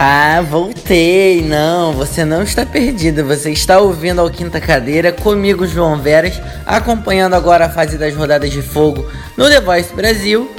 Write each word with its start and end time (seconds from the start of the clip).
Ah, 0.00 0.40
voltei! 0.48 1.42
Não, 1.42 1.92
você 1.92 2.24
não 2.24 2.44
está 2.44 2.64
perdido. 2.64 3.24
Você 3.24 3.50
está 3.50 3.80
ouvindo 3.80 4.20
ao 4.20 4.30
Quinta 4.30 4.60
Cadeira 4.60 5.10
comigo, 5.10 5.66
João 5.66 6.00
Veras, 6.00 6.40
acompanhando 6.64 7.34
agora 7.34 7.66
a 7.66 7.68
fase 7.68 7.98
das 7.98 8.14
rodadas 8.14 8.52
de 8.52 8.62
fogo 8.62 9.10
no 9.36 9.48
The 9.48 9.60
Voice 9.60 9.92
Brasil. 9.92 10.54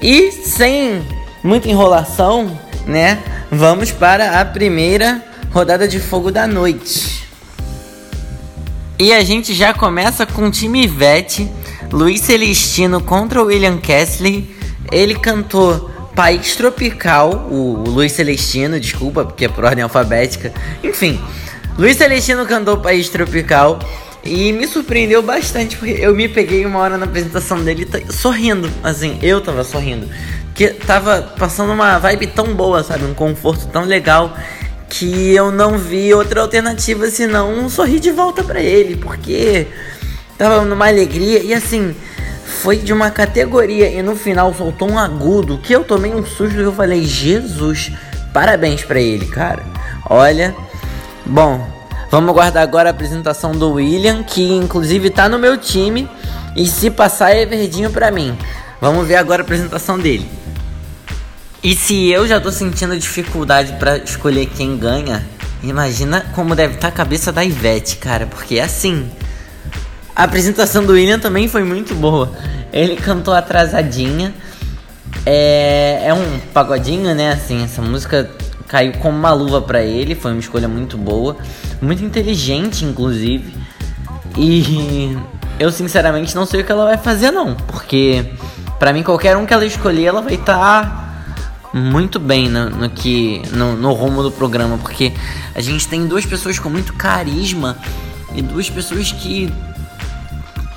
E 0.00 0.32
sem 0.32 1.06
muita 1.44 1.68
enrolação, 1.68 2.58
né? 2.86 3.18
Vamos 3.50 3.90
para 3.92 4.40
a 4.40 4.44
primeira 4.46 5.22
rodada 5.50 5.86
de 5.86 6.00
fogo 6.00 6.32
da 6.32 6.46
noite. 6.46 7.28
E 8.98 9.12
a 9.12 9.22
gente 9.22 9.52
já 9.52 9.74
começa 9.74 10.24
com 10.24 10.46
o 10.46 10.50
time 10.50 10.84
Ivete, 10.84 11.46
Luiz 11.92 12.22
Celestino 12.22 13.02
contra 13.02 13.42
William 13.42 13.76
Kessley. 13.76 14.56
Ele 14.90 15.14
cantou 15.14 15.90
País 16.18 16.56
Tropical, 16.56 17.46
o 17.48 17.84
Luiz 17.86 18.10
Celestino, 18.10 18.80
desculpa, 18.80 19.24
porque 19.24 19.44
é 19.44 19.48
por 19.48 19.64
ordem 19.64 19.84
alfabética. 19.84 20.52
Enfim, 20.82 21.22
Luiz 21.78 21.96
Celestino 21.96 22.44
cantou 22.44 22.78
País 22.78 23.08
Tropical 23.08 23.78
e 24.24 24.52
me 24.52 24.66
surpreendeu 24.66 25.22
bastante, 25.22 25.76
porque 25.76 25.92
eu 25.92 26.12
me 26.16 26.28
peguei 26.28 26.66
uma 26.66 26.80
hora 26.80 26.98
na 26.98 27.04
apresentação 27.04 27.62
dele 27.62 27.88
sorrindo, 28.10 28.68
assim, 28.82 29.16
eu 29.22 29.40
tava 29.40 29.62
sorrindo. 29.62 30.08
Que 30.56 30.70
tava 30.70 31.22
passando 31.38 31.72
uma 31.72 32.00
vibe 32.00 32.26
tão 32.26 32.52
boa, 32.52 32.82
sabe? 32.82 33.04
Um 33.04 33.14
conforto 33.14 33.68
tão 33.68 33.84
legal 33.84 34.36
que 34.90 35.32
eu 35.32 35.52
não 35.52 35.78
vi 35.78 36.12
outra 36.12 36.40
alternativa 36.40 37.08
senão 37.12 37.70
sorrir 37.70 38.00
de 38.00 38.10
volta 38.10 38.42
para 38.42 38.60
ele, 38.60 38.96
porque 38.96 39.68
tava 40.36 40.64
numa 40.64 40.88
alegria 40.88 41.38
e 41.38 41.54
assim 41.54 41.94
foi 42.48 42.78
de 42.78 42.92
uma 42.92 43.10
categoria 43.10 43.90
e 43.90 44.02
no 44.02 44.16
final 44.16 44.52
soltou 44.54 44.90
um 44.90 44.98
agudo 44.98 45.58
que 45.58 45.72
eu 45.72 45.84
tomei 45.84 46.14
um 46.14 46.24
susto 46.24 46.58
e 46.58 46.62
eu 46.62 46.72
falei, 46.72 47.04
Jesus, 47.04 47.92
parabéns 48.32 48.82
para 48.82 49.00
ele, 49.00 49.26
cara. 49.26 49.62
Olha, 50.08 50.56
bom, 51.24 51.64
vamos 52.10 52.30
aguardar 52.30 52.62
agora 52.62 52.88
a 52.88 52.90
apresentação 52.90 53.52
do 53.52 53.74
William, 53.74 54.24
que 54.24 54.42
inclusive 54.50 55.10
tá 55.10 55.28
no 55.28 55.38
meu 55.38 55.58
time 55.58 56.08
e 56.56 56.66
se 56.66 56.90
passar 56.90 57.30
é 57.30 57.44
verdinho 57.44 57.90
para 57.90 58.10
mim. 58.10 58.36
Vamos 58.80 59.06
ver 59.06 59.16
agora 59.16 59.42
a 59.42 59.44
apresentação 59.44 59.98
dele. 59.98 60.28
E 61.62 61.76
se 61.76 62.10
eu 62.10 62.26
já 62.26 62.40
tô 62.40 62.50
sentindo 62.50 62.98
dificuldade 62.98 63.74
para 63.74 63.98
escolher 63.98 64.46
quem 64.46 64.76
ganha, 64.76 65.24
imagina 65.62 66.24
como 66.34 66.54
deve 66.54 66.74
estar 66.74 66.88
tá 66.88 66.94
a 66.94 66.96
cabeça 66.96 67.30
da 67.30 67.44
Ivete, 67.44 67.96
cara, 67.96 68.26
porque 68.26 68.58
é 68.58 68.62
assim, 68.62 69.10
a 70.18 70.24
apresentação 70.24 70.84
do 70.84 70.94
William 70.94 71.20
também 71.20 71.46
foi 71.46 71.62
muito 71.62 71.94
boa. 71.94 72.32
Ele 72.72 72.96
cantou 72.96 73.32
atrasadinha. 73.32 74.34
É, 75.24 76.02
é 76.06 76.12
um 76.12 76.40
pagodinho, 76.52 77.14
né? 77.14 77.30
Assim, 77.30 77.62
essa 77.62 77.80
música 77.80 78.28
caiu 78.66 78.94
como 78.94 79.16
uma 79.16 79.32
luva 79.32 79.62
para 79.62 79.80
ele. 79.80 80.16
Foi 80.16 80.32
uma 80.32 80.40
escolha 80.40 80.66
muito 80.66 80.98
boa, 80.98 81.36
muito 81.80 82.04
inteligente, 82.04 82.84
inclusive. 82.84 83.54
E 84.36 85.16
eu 85.56 85.70
sinceramente 85.70 86.34
não 86.34 86.44
sei 86.44 86.62
o 86.62 86.64
que 86.64 86.72
ela 86.72 86.84
vai 86.84 86.98
fazer 86.98 87.30
não, 87.30 87.54
porque 87.54 88.26
para 88.76 88.92
mim 88.92 89.04
qualquer 89.04 89.36
um 89.36 89.46
que 89.46 89.54
ela 89.54 89.64
escolher, 89.64 90.06
ela 90.06 90.20
vai 90.20 90.34
estar 90.34 90.82
tá 90.82 91.14
muito 91.72 92.18
bem 92.18 92.48
no, 92.48 92.70
no 92.70 92.90
que 92.90 93.40
no, 93.52 93.76
no 93.76 93.92
rumo 93.92 94.24
do 94.24 94.32
programa, 94.32 94.78
porque 94.78 95.12
a 95.54 95.60
gente 95.60 95.86
tem 95.86 96.08
duas 96.08 96.26
pessoas 96.26 96.58
com 96.58 96.68
muito 96.68 96.92
carisma 96.94 97.78
e 98.34 98.42
duas 98.42 98.68
pessoas 98.68 99.12
que 99.12 99.52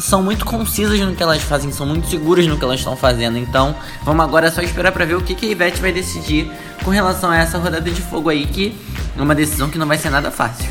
são 0.02 0.22
muito 0.22 0.46
concisas 0.46 1.00
no 1.00 1.16
que 1.16 1.22
elas 1.22 1.42
fazem, 1.44 1.72
são 1.72 1.86
muito 1.86 2.08
seguras 2.08 2.48
no 2.48 2.58
que 2.58 2.64
elas 2.64 2.80
estão 2.80 2.96
fazendo. 2.98 3.38
Então, 3.38 3.76
vamos 4.04 4.24
agora 4.26 4.52
só 4.52 4.62
esperar 4.62 4.92
para 4.92 5.06
ver 5.06 5.16
o 5.16 5.22
que, 5.22 5.36
que 5.36 5.46
a 5.46 5.50
Ivete 5.50 5.80
vai 5.80 5.92
decidir 5.92 6.52
com 6.84 6.90
relação 6.90 7.30
a 7.30 7.38
essa 7.38 7.58
rodada 7.58 7.90
de 7.90 8.02
fogo 8.02 8.30
aí, 8.30 8.46
que 8.48 8.76
é 9.18 9.22
uma 9.22 9.36
decisão 9.36 9.70
que 9.70 9.78
não 9.78 9.88
vai 9.88 9.98
ser 9.98 10.10
nada 10.10 10.32
fácil. 10.32 10.70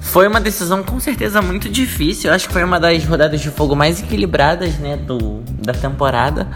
Foi 0.00 0.28
uma 0.28 0.40
decisão 0.40 0.82
com 0.82 1.00
certeza 1.00 1.40
muito 1.40 1.70
difícil. 1.70 2.28
Eu 2.28 2.36
acho 2.36 2.46
que 2.46 2.52
foi 2.52 2.62
uma 2.62 2.78
das 2.78 3.02
rodadas 3.04 3.40
de 3.40 3.50
fogo 3.50 3.74
mais 3.74 4.02
equilibradas, 4.02 4.74
né, 4.74 4.96
do, 4.96 5.42
da 5.46 5.72
temporada. 5.72 6.46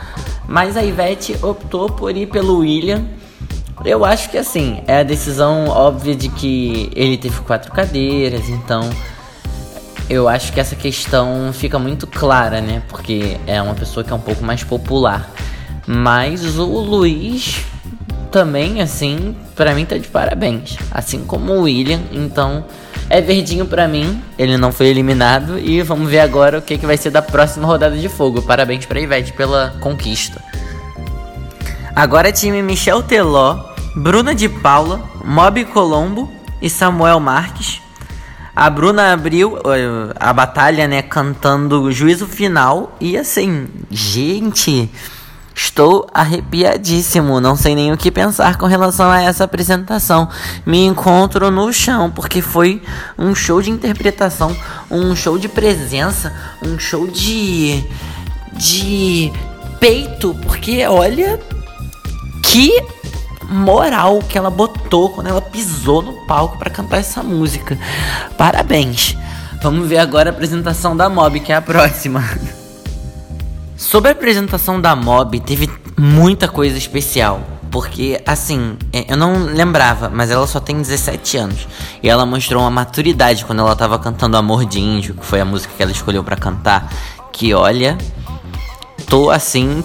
Mas 0.46 0.76
a 0.76 0.84
Ivete 0.84 1.38
optou 1.42 1.88
por 1.88 2.14
ir 2.14 2.26
pelo 2.26 2.58
William. 2.58 3.02
Eu 3.82 4.04
acho 4.04 4.30
que 4.30 4.36
assim, 4.36 4.82
é 4.86 5.00
a 5.00 5.02
decisão 5.02 5.68
óbvia 5.68 6.14
de 6.14 6.28
que 6.28 6.90
ele 6.94 7.16
teve 7.16 7.40
quatro 7.40 7.72
cadeiras, 7.72 8.48
então 8.48 8.90
eu 10.08 10.28
acho 10.28 10.52
que 10.52 10.60
essa 10.60 10.76
questão 10.76 11.52
fica 11.52 11.78
muito 11.78 12.06
clara, 12.06 12.60
né? 12.60 12.82
Porque 12.88 13.36
é 13.46 13.60
uma 13.60 13.74
pessoa 13.74 14.04
que 14.04 14.12
é 14.12 14.14
um 14.14 14.20
pouco 14.20 14.44
mais 14.44 14.62
popular. 14.62 15.30
Mas 15.86 16.58
o 16.58 16.64
Luiz 16.64 17.64
também, 18.30 18.80
assim, 18.80 19.36
para 19.54 19.74
mim 19.74 19.84
tá 19.84 19.98
de 19.98 20.08
parabéns. 20.08 20.76
Assim 20.90 21.24
como 21.24 21.52
o 21.52 21.62
William, 21.62 22.00
então 22.12 22.64
é 23.10 23.20
verdinho 23.20 23.66
para 23.66 23.88
mim. 23.88 24.22
Ele 24.38 24.56
não 24.56 24.70
foi 24.70 24.86
eliminado 24.86 25.58
e 25.58 25.82
vamos 25.82 26.08
ver 26.08 26.20
agora 26.20 26.58
o 26.58 26.62
que, 26.62 26.78
que 26.78 26.86
vai 26.86 26.96
ser 26.96 27.10
da 27.10 27.22
próxima 27.22 27.66
rodada 27.66 27.96
de 27.96 28.08
fogo. 28.08 28.42
Parabéns 28.42 28.86
para 28.86 29.00
Ivete 29.00 29.32
pela 29.32 29.74
conquista. 29.80 30.40
Agora 31.94 32.30
time 32.30 32.62
Michel 32.62 33.02
Teló, 33.02 33.58
Bruna 33.96 34.34
de 34.34 34.48
Paula, 34.48 35.00
Mob 35.24 35.64
Colombo 35.64 36.30
e 36.60 36.70
Samuel 36.70 37.18
Marques 37.18 37.80
a 38.56 38.70
Bruna 38.70 39.12
abriu 39.12 39.56
uh, 39.56 40.14
a 40.18 40.32
batalha, 40.32 40.88
né, 40.88 41.02
cantando 41.02 41.92
Juízo 41.92 42.26
Final. 42.26 42.96
E 42.98 43.18
assim, 43.18 43.68
gente, 43.90 44.90
estou 45.54 46.06
arrepiadíssimo. 46.14 47.38
Não 47.38 47.54
sei 47.54 47.74
nem 47.74 47.92
o 47.92 47.98
que 47.98 48.10
pensar 48.10 48.56
com 48.56 48.64
relação 48.64 49.10
a 49.10 49.20
essa 49.20 49.44
apresentação. 49.44 50.30
Me 50.64 50.86
encontro 50.86 51.50
no 51.50 51.70
chão, 51.70 52.10
porque 52.10 52.40
foi 52.40 52.82
um 53.18 53.34
show 53.34 53.60
de 53.60 53.70
interpretação, 53.70 54.56
um 54.90 55.14
show 55.14 55.36
de 55.36 55.48
presença, 55.50 56.34
um 56.62 56.78
show 56.78 57.06
de. 57.06 57.84
de 58.54 59.30
peito. 59.78 60.34
Porque 60.42 60.86
olha. 60.86 61.38
Que 62.42 62.82
moral 63.48 64.20
que 64.20 64.36
ela 64.36 64.50
botou 64.50 65.10
quando 65.10 65.28
ela 65.28 65.40
pisou 65.40 66.02
no 66.02 66.12
palco 66.26 66.58
para 66.58 66.70
cantar 66.70 66.98
essa 66.98 67.22
música. 67.22 67.78
Parabéns. 68.36 69.16
Vamos 69.62 69.88
ver 69.88 69.98
agora 69.98 70.30
a 70.30 70.32
apresentação 70.32 70.96
da 70.96 71.08
Mob, 71.08 71.40
que 71.40 71.52
é 71.52 71.56
a 71.56 71.62
próxima. 71.62 72.22
Sobre 73.76 74.10
a 74.10 74.12
apresentação 74.12 74.80
da 74.80 74.94
Mob, 74.94 75.40
teve 75.40 75.70
muita 75.96 76.48
coisa 76.48 76.76
especial. 76.76 77.40
Porque, 77.70 78.22
assim, 78.24 78.76
é, 78.92 79.12
eu 79.12 79.16
não 79.16 79.44
lembrava, 79.44 80.08
mas 80.08 80.30
ela 80.30 80.46
só 80.46 80.60
tem 80.60 80.80
17 80.80 81.36
anos. 81.36 81.68
E 82.02 82.08
ela 82.08 82.24
mostrou 82.24 82.62
uma 82.62 82.70
maturidade 82.70 83.44
quando 83.44 83.60
ela 83.60 83.74
tava 83.74 83.98
cantando 83.98 84.36
Amor 84.36 84.64
de 84.64 84.80
Índio, 84.80 85.14
que 85.14 85.24
foi 85.24 85.40
a 85.40 85.44
música 85.44 85.72
que 85.76 85.82
ela 85.82 85.92
escolheu 85.92 86.22
para 86.22 86.36
cantar. 86.36 86.90
Que 87.32 87.52
olha, 87.52 87.98
tô 89.08 89.30
assim, 89.30 89.84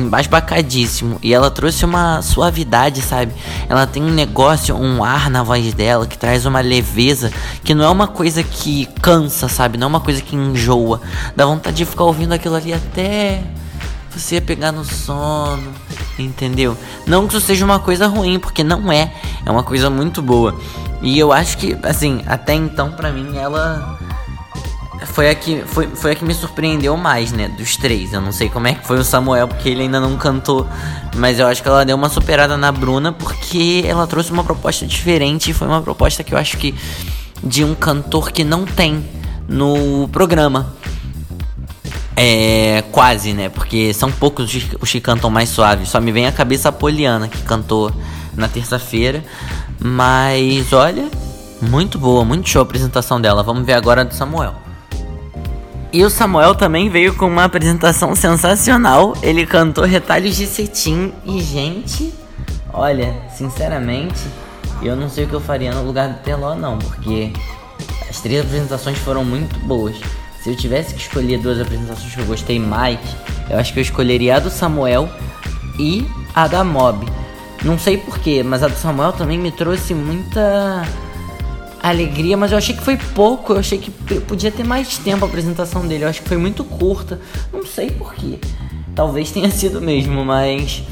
embasbacadíssimo. 0.00 1.18
E 1.22 1.32
ela 1.32 1.50
trouxe 1.50 1.84
uma 1.84 2.22
suavidade, 2.22 3.02
sabe? 3.02 3.32
Ela 3.68 3.86
tem 3.86 4.02
um 4.02 4.10
negócio, 4.10 4.76
um 4.76 5.02
ar 5.02 5.30
na 5.30 5.42
voz 5.42 5.72
dela 5.74 6.06
que 6.06 6.16
traz 6.16 6.46
uma 6.46 6.60
leveza 6.60 7.32
que 7.62 7.74
não 7.74 7.84
é 7.84 7.88
uma 7.88 8.06
coisa 8.06 8.42
que 8.42 8.86
cansa, 9.00 9.48
sabe? 9.48 9.78
Não 9.78 9.86
é 9.86 9.88
uma 9.88 10.00
coisa 10.00 10.20
que 10.20 10.36
enjoa. 10.36 11.00
Dá 11.34 11.46
vontade 11.46 11.76
de 11.76 11.84
ficar 11.84 12.04
ouvindo 12.04 12.32
aquilo 12.32 12.54
ali 12.54 12.72
até 12.72 13.42
você 14.10 14.40
pegar 14.40 14.72
no 14.72 14.84
sono, 14.84 15.72
entendeu? 16.18 16.76
Não 17.06 17.26
que 17.26 17.36
isso 17.36 17.46
seja 17.46 17.64
uma 17.64 17.78
coisa 17.78 18.06
ruim, 18.06 18.38
porque 18.38 18.64
não 18.64 18.90
é. 18.90 19.12
É 19.44 19.50
uma 19.50 19.62
coisa 19.62 19.88
muito 19.88 20.20
boa. 20.20 20.58
E 21.00 21.18
eu 21.18 21.32
acho 21.32 21.56
que, 21.58 21.78
assim, 21.82 22.22
até 22.26 22.54
então, 22.54 22.90
pra 22.92 23.12
mim, 23.12 23.36
ela 23.36 23.98
foi 25.06 25.30
a 25.30 25.34
que, 25.34 25.62
foi, 25.64 25.88
foi 25.88 26.12
a 26.12 26.14
que 26.14 26.24
me 26.24 26.34
surpreendeu 26.34 26.96
mais, 26.96 27.32
né? 27.32 27.48
Dos 27.48 27.76
três. 27.76 28.12
Eu 28.12 28.20
não 28.20 28.32
sei 28.32 28.48
como 28.48 28.66
é 28.66 28.74
que 28.74 28.86
foi 28.86 28.98
o 28.98 29.04
Samuel, 29.04 29.48
porque 29.48 29.68
ele 29.68 29.82
ainda 29.82 30.00
não 30.00 30.16
cantou. 30.16 30.66
Mas 31.16 31.38
eu 31.38 31.46
acho 31.46 31.62
que 31.62 31.68
ela 31.68 31.84
deu 31.84 31.96
uma 31.96 32.08
superada 32.08 32.56
na 32.56 32.72
Bruna, 32.72 33.12
porque 33.12 33.84
ela 33.86 34.06
trouxe 34.06 34.32
uma 34.32 34.44
proposta 34.44 34.86
diferente. 34.86 35.52
Foi 35.52 35.68
uma 35.68 35.82
proposta 35.82 36.22
que 36.22 36.34
eu 36.34 36.38
acho 36.38 36.56
que 36.56 36.74
de 37.42 37.64
um 37.64 37.74
cantor 37.74 38.32
que 38.32 38.44
não 38.44 38.64
tem 38.64 39.04
no 39.48 40.08
programa. 40.08 40.74
É, 42.16 42.82
quase, 42.90 43.32
né? 43.32 43.48
Porque 43.48 43.94
são 43.94 44.10
poucos 44.10 44.52
os 44.80 44.90
que 44.90 45.00
cantam 45.00 45.30
mais 45.30 45.48
suaves. 45.48 45.88
Só 45.88 46.00
me 46.00 46.10
vem 46.10 46.26
a 46.26 46.32
cabeça 46.32 46.68
a 46.68 46.72
Poliana, 46.72 47.28
que 47.28 47.42
cantou 47.42 47.92
na 48.36 48.48
terça-feira. 48.48 49.24
Mas 49.78 50.72
olha, 50.72 51.08
muito 51.62 51.98
boa, 51.98 52.24
muito 52.24 52.48
show 52.48 52.60
a 52.60 52.64
apresentação 52.64 53.20
dela. 53.20 53.44
Vamos 53.44 53.64
ver 53.64 53.74
agora 53.74 54.00
a 54.00 54.04
do 54.04 54.14
Samuel. 54.14 54.67
E 55.90 56.04
o 56.04 56.10
Samuel 56.10 56.54
também 56.54 56.90
veio 56.90 57.14
com 57.14 57.26
uma 57.26 57.44
apresentação 57.44 58.14
sensacional. 58.14 59.14
Ele 59.22 59.46
cantou 59.46 59.84
Retalhos 59.84 60.36
de 60.36 60.46
Cetim. 60.46 61.12
E, 61.24 61.40
gente, 61.40 62.12
olha, 62.72 63.14
sinceramente, 63.34 64.20
eu 64.82 64.94
não 64.94 65.08
sei 65.08 65.24
o 65.24 65.28
que 65.28 65.34
eu 65.34 65.40
faria 65.40 65.72
no 65.72 65.82
lugar 65.82 66.08
do 66.08 66.18
Teló, 66.22 66.54
não, 66.54 66.78
porque 66.78 67.32
as 68.08 68.20
três 68.20 68.44
apresentações 68.44 68.98
foram 68.98 69.24
muito 69.24 69.58
boas. 69.60 69.96
Se 70.42 70.50
eu 70.50 70.56
tivesse 70.56 70.94
que 70.94 71.00
escolher 71.00 71.38
duas 71.38 71.58
apresentações 71.58 72.14
que 72.14 72.20
eu 72.20 72.26
gostei 72.26 72.60
mais, 72.60 72.98
eu 73.48 73.58
acho 73.58 73.72
que 73.72 73.78
eu 73.78 73.82
escolheria 73.82 74.36
a 74.36 74.40
do 74.40 74.50
Samuel 74.50 75.08
e 75.78 76.06
a 76.34 76.46
da 76.46 76.62
Mob. 76.62 77.06
Não 77.64 77.78
sei 77.78 77.96
porquê, 77.96 78.42
mas 78.42 78.62
a 78.62 78.68
do 78.68 78.76
Samuel 78.76 79.12
também 79.12 79.38
me 79.38 79.50
trouxe 79.50 79.94
muita 79.94 80.84
alegria, 81.82 82.36
mas 82.36 82.52
eu 82.52 82.58
achei 82.58 82.74
que 82.74 82.82
foi 82.82 82.96
pouco. 82.96 83.52
Eu 83.52 83.58
achei 83.58 83.78
que 83.78 83.90
podia 84.20 84.50
ter 84.50 84.64
mais 84.64 84.98
tempo 84.98 85.24
a 85.24 85.28
apresentação 85.28 85.86
dele. 85.86 86.04
Eu 86.04 86.08
acho 86.08 86.22
que 86.22 86.28
foi 86.28 86.36
muito 86.36 86.64
curta. 86.64 87.20
Não 87.52 87.64
sei 87.64 87.90
porquê. 87.90 88.38
Talvez 88.94 89.30
tenha 89.30 89.50
sido 89.50 89.80
mesmo, 89.80 90.24
mas 90.24 90.82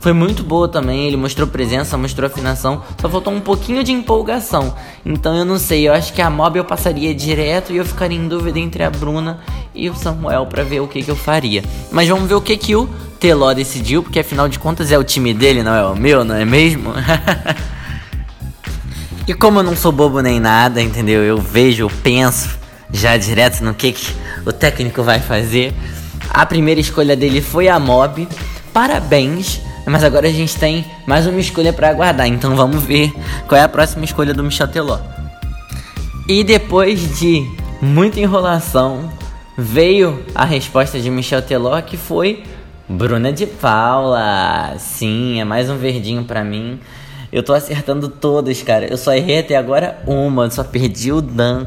foi 0.00 0.12
muito 0.12 0.42
boa 0.42 0.66
também. 0.66 1.06
Ele 1.06 1.16
mostrou 1.16 1.46
presença, 1.46 1.96
mostrou 1.96 2.26
afinação. 2.26 2.82
Só 3.00 3.08
faltou 3.08 3.32
um 3.32 3.40
pouquinho 3.40 3.84
de 3.84 3.92
empolgação. 3.92 4.74
Então 5.04 5.36
eu 5.36 5.44
não 5.44 5.58
sei. 5.58 5.86
Eu 5.86 5.92
acho 5.92 6.12
que 6.12 6.22
a 6.22 6.30
Mob 6.30 6.58
eu 6.58 6.64
passaria 6.64 7.14
direto 7.14 7.72
e 7.72 7.76
eu 7.76 7.84
ficaria 7.84 8.18
em 8.18 8.26
dúvida 8.26 8.58
entre 8.58 8.82
a 8.82 8.90
Bruna 8.90 9.40
e 9.74 9.88
o 9.90 9.94
Samuel 9.94 10.46
para 10.46 10.64
ver 10.64 10.80
o 10.80 10.88
que, 10.88 11.02
que 11.02 11.10
eu 11.10 11.16
faria. 11.16 11.62
Mas 11.92 12.08
vamos 12.08 12.28
ver 12.28 12.34
o 12.34 12.40
que, 12.40 12.56
que 12.56 12.74
o 12.74 12.88
Teló 13.18 13.52
decidiu, 13.52 14.02
porque 14.02 14.20
afinal 14.20 14.48
de 14.48 14.58
contas 14.58 14.90
é 14.90 14.98
o 14.98 15.04
time 15.04 15.34
dele, 15.34 15.62
não 15.62 15.74
é 15.74 15.84
o 15.84 15.94
meu, 15.94 16.24
não 16.24 16.34
é 16.34 16.44
mesmo? 16.46 16.94
e 19.26 19.34
como 19.34 19.58
eu 19.58 19.62
não 19.62 19.76
sou 19.76 19.92
bobo 19.92 20.20
nem 20.20 20.40
nada, 20.40 20.82
entendeu? 20.82 21.22
Eu 21.22 21.38
vejo, 21.38 21.84
eu 21.84 21.90
penso 22.02 22.58
já 22.92 23.16
direto 23.16 23.62
no 23.62 23.74
que, 23.74 23.92
que 23.92 24.12
o 24.44 24.52
técnico 24.52 25.02
vai 25.02 25.20
fazer. 25.20 25.72
A 26.28 26.44
primeira 26.46 26.80
escolha 26.80 27.16
dele 27.16 27.40
foi 27.40 27.68
a 27.68 27.78
Mob. 27.78 28.26
Parabéns! 28.72 29.60
Mas 29.86 30.04
agora 30.04 30.28
a 30.28 30.32
gente 30.32 30.56
tem 30.56 30.84
mais 31.06 31.26
uma 31.26 31.40
escolha 31.40 31.72
para 31.72 31.88
aguardar, 31.88 32.26
então 32.26 32.54
vamos 32.54 32.84
ver 32.84 33.12
qual 33.48 33.60
é 33.60 33.64
a 33.64 33.68
próxima 33.68 34.04
escolha 34.04 34.34
do 34.34 34.44
Michel 34.44 34.68
Teló. 34.68 34.98
E 36.28 36.44
depois 36.44 37.18
de 37.18 37.44
muita 37.80 38.20
enrolação, 38.20 39.10
veio 39.56 40.22
a 40.34 40.44
resposta 40.44 41.00
de 41.00 41.10
Michel 41.10 41.42
Teló 41.42 41.80
que 41.80 41.96
foi 41.96 42.44
Bruna 42.88 43.32
de 43.32 43.46
Paula. 43.46 44.74
Sim, 44.78 45.40
é 45.40 45.44
mais 45.44 45.68
um 45.70 45.76
verdinho 45.76 46.24
para 46.24 46.44
mim. 46.44 46.78
Eu 47.32 47.42
tô 47.42 47.52
acertando 47.52 48.08
todas, 48.08 48.62
cara. 48.62 48.86
Eu 48.86 48.96
só 48.96 49.14
errei 49.14 49.38
até 49.38 49.56
agora 49.56 50.02
uma, 50.06 50.50
só 50.50 50.64
perdi 50.64 51.12
o 51.12 51.20
Dan. 51.20 51.66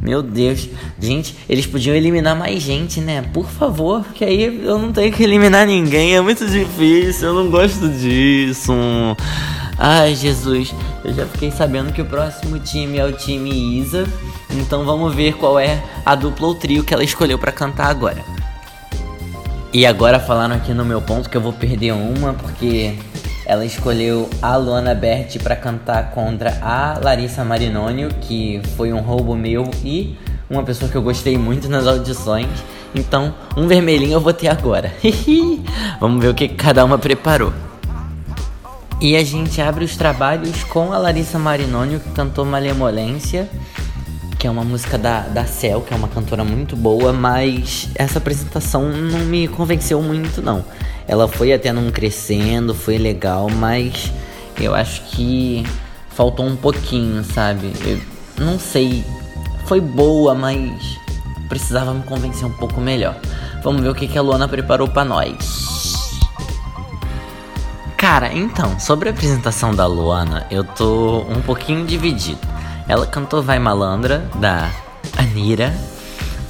Meu 0.00 0.22
Deus. 0.22 0.68
Gente, 0.98 1.36
eles 1.48 1.66
podiam 1.66 1.94
eliminar 1.94 2.34
mais 2.34 2.62
gente, 2.62 3.00
né? 3.00 3.22
Por 3.32 3.48
favor, 3.48 4.02
porque 4.02 4.24
aí 4.24 4.64
eu 4.64 4.78
não 4.78 4.92
tenho 4.92 5.12
que 5.12 5.22
eliminar 5.22 5.66
ninguém. 5.66 6.16
É 6.16 6.20
muito 6.20 6.46
difícil, 6.46 7.28
eu 7.28 7.34
não 7.34 7.50
gosto 7.50 7.88
disso. 7.88 8.72
Ai, 9.78 10.14
Jesus. 10.14 10.74
Eu 11.04 11.12
já 11.12 11.26
fiquei 11.26 11.50
sabendo 11.50 11.92
que 11.92 12.00
o 12.00 12.06
próximo 12.06 12.58
time 12.58 12.98
é 12.98 13.04
o 13.04 13.12
time 13.12 13.78
Isa. 13.80 14.06
Então 14.50 14.84
vamos 14.84 15.14
ver 15.14 15.34
qual 15.34 15.58
é 15.58 15.82
a 16.06 16.14
dupla 16.14 16.46
ou 16.46 16.54
trio 16.54 16.84
que 16.84 16.94
ela 16.94 17.04
escolheu 17.04 17.38
para 17.38 17.52
cantar 17.52 17.86
agora. 17.86 18.24
E 19.72 19.86
agora 19.86 20.20
falaram 20.20 20.54
aqui 20.54 20.72
no 20.72 20.84
meu 20.84 21.00
ponto 21.00 21.28
que 21.28 21.36
eu 21.36 21.40
vou 21.40 21.52
perder 21.52 21.92
uma 21.92 22.34
porque 22.34 22.94
ela 23.52 23.66
escolheu 23.66 24.30
a 24.40 24.56
Luana 24.56 24.94
Berti 24.94 25.38
para 25.38 25.54
cantar 25.54 26.12
contra 26.12 26.58
a 26.62 26.98
Larissa 26.98 27.44
Marinoni, 27.44 28.08
que 28.22 28.62
foi 28.78 28.94
um 28.94 29.00
roubo 29.00 29.36
meu 29.36 29.70
e 29.84 30.16
uma 30.48 30.62
pessoa 30.62 30.90
que 30.90 30.96
eu 30.96 31.02
gostei 31.02 31.36
muito 31.36 31.68
nas 31.68 31.86
audições. 31.86 32.48
Então, 32.94 33.34
um 33.54 33.66
vermelhinho 33.66 34.14
eu 34.14 34.20
vou 34.22 34.32
ter 34.32 34.48
agora. 34.48 34.90
Vamos 36.00 36.22
ver 36.22 36.30
o 36.30 36.34
que 36.34 36.48
cada 36.48 36.82
uma 36.82 36.96
preparou. 36.96 37.52
E 38.98 39.16
a 39.16 39.22
gente 39.22 39.60
abre 39.60 39.84
os 39.84 39.98
trabalhos 39.98 40.64
com 40.64 40.90
a 40.90 40.96
Larissa 40.96 41.38
Marinoni, 41.38 41.98
que 41.98 42.08
cantou 42.12 42.46
Malemolência, 42.46 43.50
que 44.38 44.46
é 44.46 44.50
uma 44.50 44.64
música 44.64 44.96
da, 44.96 45.20
da 45.20 45.44
Cel, 45.44 45.82
que 45.82 45.92
é 45.92 45.96
uma 45.96 46.08
cantora 46.08 46.42
muito 46.42 46.74
boa, 46.74 47.12
mas 47.12 47.90
essa 47.96 48.16
apresentação 48.16 48.88
não 48.88 49.20
me 49.20 49.46
convenceu 49.46 50.00
muito, 50.00 50.40
não. 50.40 50.64
Ela 51.06 51.28
foi 51.28 51.52
até 51.52 51.72
num 51.72 51.90
crescendo, 51.90 52.74
foi 52.74 52.98
legal, 52.98 53.48
mas 53.50 54.12
eu 54.60 54.74
acho 54.74 55.02
que 55.06 55.64
faltou 56.10 56.46
um 56.46 56.56
pouquinho, 56.56 57.24
sabe? 57.24 57.72
Eu 57.84 58.00
não 58.44 58.58
sei, 58.58 59.04
foi 59.66 59.80
boa, 59.80 60.34
mas 60.34 60.98
precisava 61.48 61.92
me 61.92 62.02
convencer 62.02 62.46
um 62.46 62.52
pouco 62.52 62.80
melhor. 62.80 63.16
Vamos 63.62 63.82
ver 63.82 63.88
o 63.88 63.94
que, 63.94 64.08
que 64.08 64.18
a 64.18 64.22
Luana 64.22 64.48
preparou 64.48 64.88
para 64.88 65.04
nós. 65.04 65.62
Cara, 67.96 68.32
então, 68.32 68.80
sobre 68.80 69.08
a 69.08 69.12
apresentação 69.12 69.72
da 69.74 69.86
Luana, 69.86 70.46
eu 70.50 70.64
tô 70.64 71.20
um 71.28 71.40
pouquinho 71.40 71.86
dividido. 71.86 72.40
Ela 72.88 73.06
cantou 73.06 73.40
Vai 73.40 73.60
Malandra, 73.60 74.28
da 74.40 74.70
Anira, 75.16 75.72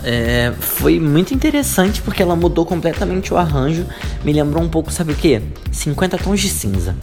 é, 0.05 0.53
foi 0.59 0.99
muito 0.99 1.33
interessante 1.33 2.03
porque 2.03 2.23
ela 2.23 2.35
mudou 2.35 2.67
completamente 2.67 3.33
o 3.33 3.37
arranjo. 3.37 3.87
Me 4.25 4.33
lembrou 4.33 4.63
um 4.63 4.69
pouco, 4.69 4.93
sabe 4.93 5.13
o 5.13 5.17
que? 5.17 5.43
50 5.71 6.19
tons 6.19 6.41
de 6.41 6.49
cinza. 6.49 6.95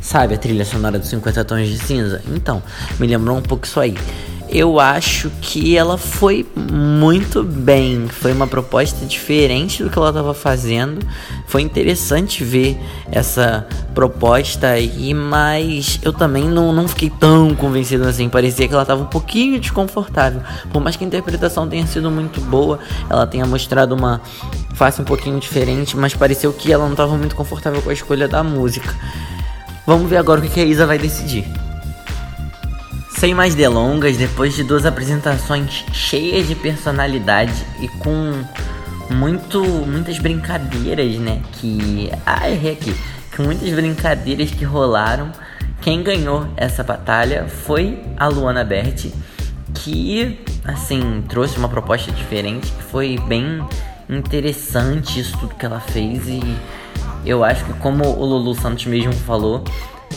Sabe 0.00 0.34
a 0.34 0.38
trilha 0.38 0.64
sonora 0.64 0.98
dos 0.98 1.08
50 1.08 1.44
tons 1.44 1.68
de 1.68 1.78
cinza? 1.78 2.22
Então, 2.34 2.62
me 2.98 3.06
lembrou 3.06 3.36
um 3.36 3.42
pouco 3.42 3.66
isso 3.66 3.80
aí 3.80 3.94
eu 4.52 4.80
acho 4.80 5.30
que 5.40 5.76
ela 5.76 5.96
foi 5.96 6.46
muito 6.56 7.42
bem. 7.44 8.08
Foi 8.08 8.32
uma 8.32 8.46
proposta 8.46 9.06
diferente 9.06 9.82
do 9.82 9.90
que 9.90 9.96
ela 9.96 10.08
estava 10.08 10.34
fazendo. 10.34 11.06
Foi 11.46 11.62
interessante 11.62 12.42
ver 12.42 12.78
essa 13.12 13.66
proposta 13.94 14.68
aí, 14.68 15.14
mas 15.14 16.00
eu 16.02 16.12
também 16.12 16.48
não, 16.48 16.72
não 16.72 16.88
fiquei 16.88 17.10
tão 17.10 17.54
convencido 17.54 18.06
assim. 18.08 18.28
Parecia 18.28 18.66
que 18.66 18.74
ela 18.74 18.82
estava 18.82 19.02
um 19.02 19.06
pouquinho 19.06 19.60
desconfortável. 19.60 20.42
Por 20.72 20.82
mais 20.82 20.96
que 20.96 21.04
a 21.04 21.06
interpretação 21.06 21.68
tenha 21.68 21.86
sido 21.86 22.10
muito 22.10 22.40
boa, 22.40 22.80
ela 23.08 23.26
tenha 23.26 23.46
mostrado 23.46 23.94
uma 23.94 24.20
face 24.74 25.00
um 25.00 25.04
pouquinho 25.04 25.38
diferente, 25.38 25.96
mas 25.96 26.14
pareceu 26.14 26.52
que 26.52 26.72
ela 26.72 26.84
não 26.84 26.92
estava 26.92 27.16
muito 27.16 27.36
confortável 27.36 27.80
com 27.82 27.90
a 27.90 27.92
escolha 27.92 28.26
da 28.26 28.42
música. 28.42 28.94
Vamos 29.86 30.10
ver 30.10 30.16
agora 30.16 30.40
o 30.40 30.42
que 30.42 30.60
a 30.60 30.64
Isa 30.64 30.86
vai 30.86 30.98
decidir. 30.98 31.69
Sem 33.20 33.34
mais 33.34 33.54
delongas, 33.54 34.16
depois 34.16 34.54
de 34.54 34.64
duas 34.64 34.86
apresentações 34.86 35.84
cheias 35.92 36.48
de 36.48 36.54
personalidade 36.54 37.52
e 37.78 37.86
com 37.86 38.32
muito, 39.10 39.62
muitas 39.62 40.18
brincadeiras, 40.18 41.16
né? 41.16 41.42
Que. 41.52 42.10
Ah, 42.24 42.48
errei 42.48 42.72
aqui. 42.72 42.96
Com 43.36 43.42
muitas 43.42 43.68
brincadeiras 43.74 44.50
que 44.52 44.64
rolaram. 44.64 45.30
Quem 45.82 46.02
ganhou 46.02 46.48
essa 46.56 46.82
batalha 46.82 47.46
foi 47.46 48.02
a 48.16 48.26
Luana 48.26 48.64
Berti, 48.64 49.12
que, 49.74 50.42
assim, 50.64 51.22
trouxe 51.28 51.58
uma 51.58 51.68
proposta 51.68 52.10
diferente, 52.10 52.72
que 52.72 52.82
foi 52.84 53.18
bem 53.28 53.62
interessante 54.08 55.20
isso 55.20 55.36
tudo 55.36 55.56
que 55.56 55.66
ela 55.66 55.78
fez 55.78 56.26
e 56.26 56.40
eu 57.26 57.44
acho 57.44 57.66
que 57.66 57.74
como 57.74 58.02
o 58.02 58.24
Lulu 58.24 58.54
Santos 58.54 58.86
mesmo 58.86 59.12
falou, 59.12 59.62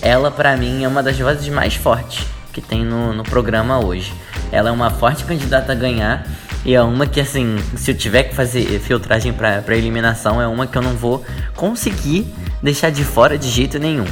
ela 0.02 0.32
para 0.32 0.56
mim 0.56 0.86
é 0.86 0.88
uma 0.88 1.04
das 1.04 1.20
vozes 1.20 1.50
mais 1.50 1.76
fortes 1.76 2.26
que 2.54 2.62
tem 2.62 2.86
no, 2.86 3.12
no 3.12 3.24
programa 3.24 3.84
hoje. 3.84 4.14
Ela 4.52 4.70
é 4.70 4.72
uma 4.72 4.92
forte 4.92 5.26
candidata 5.26 5.72
a 5.72 5.76
ganhar 5.76 6.26
e 6.64 6.74
é 6.74 6.82
uma 6.82 7.06
que, 7.06 7.20
assim, 7.20 7.58
se 7.76 7.92
eu 7.92 7.98
tiver 7.98 8.24
que 8.24 8.36
fazer 8.36 8.80
filtragem 8.80 9.34
para 9.34 9.76
eliminação, 9.76 10.42
é 10.42 10.48
uma 10.48 10.66
que 10.66 10.78
eu 10.78 10.82
não 10.82 10.94
vou 10.94 11.26
conseguir 11.56 12.26
deixar 12.62 12.90
de 12.90 13.04
fora 13.04 13.38
de 13.38 13.50
jeito 13.50 13.80
nenhum. 13.80 14.06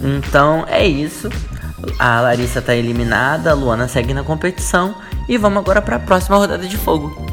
Então 0.00 0.66
é 0.68 0.86
isso. 0.86 1.30
A 1.98 2.20
Larissa 2.20 2.60
tá 2.60 2.74
eliminada, 2.74 3.50
a 3.50 3.54
Luana 3.54 3.88
segue 3.88 4.12
na 4.12 4.22
competição 4.22 4.94
e 5.28 5.38
vamos 5.38 5.58
agora 5.58 5.80
para 5.80 5.96
a 5.96 6.00
próxima 6.00 6.36
rodada 6.36 6.66
de 6.66 6.76
fogo. 6.76 7.26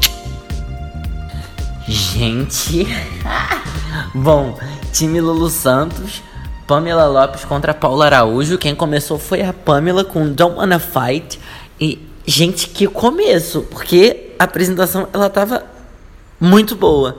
Gente, 1.86 2.86
bom, 4.14 4.58
time 4.92 5.20
Lulu 5.20 5.50
Santos 5.50 6.22
Pamela 6.70 7.08
Lopes 7.08 7.44
contra 7.44 7.74
Paula 7.74 8.06
Araújo. 8.06 8.56
Quem 8.56 8.76
começou 8.76 9.18
foi 9.18 9.42
a 9.42 9.52
Pamela 9.52 10.04
com 10.04 10.30
Don't 10.30 10.56
Wanna 10.56 10.78
Fight. 10.78 11.40
E, 11.80 11.98
gente, 12.24 12.68
que 12.68 12.86
começo! 12.86 13.62
Porque 13.62 14.34
a 14.38 14.44
apresentação 14.44 15.08
ela 15.12 15.28
tava 15.28 15.64
muito 16.38 16.76
boa. 16.76 17.18